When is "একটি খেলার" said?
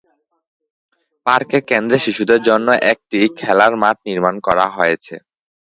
2.91-3.73